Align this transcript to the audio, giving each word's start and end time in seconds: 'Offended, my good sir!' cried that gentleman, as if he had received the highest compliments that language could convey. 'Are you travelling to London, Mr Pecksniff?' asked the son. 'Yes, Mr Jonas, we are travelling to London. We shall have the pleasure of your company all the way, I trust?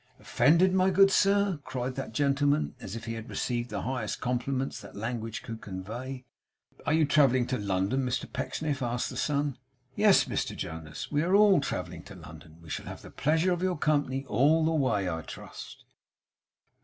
'Offended, 0.19 0.73
my 0.73 0.89
good 0.89 1.11
sir!' 1.11 1.59
cried 1.63 1.93
that 1.93 2.11
gentleman, 2.11 2.73
as 2.79 2.95
if 2.95 3.05
he 3.05 3.13
had 3.13 3.29
received 3.29 3.69
the 3.69 3.83
highest 3.83 4.19
compliments 4.19 4.81
that 4.81 4.95
language 4.95 5.43
could 5.43 5.61
convey. 5.61 6.25
'Are 6.87 6.93
you 6.93 7.05
travelling 7.05 7.45
to 7.45 7.59
London, 7.59 8.03
Mr 8.03 8.25
Pecksniff?' 8.33 8.81
asked 8.81 9.11
the 9.11 9.15
son. 9.15 9.59
'Yes, 9.93 10.25
Mr 10.25 10.55
Jonas, 10.57 11.11
we 11.11 11.21
are 11.21 11.59
travelling 11.59 12.01
to 12.05 12.15
London. 12.15 12.57
We 12.63 12.71
shall 12.71 12.87
have 12.87 13.03
the 13.03 13.11
pleasure 13.11 13.53
of 13.53 13.61
your 13.61 13.77
company 13.77 14.25
all 14.25 14.65
the 14.65 14.71
way, 14.71 15.07
I 15.07 15.21
trust? 15.21 15.85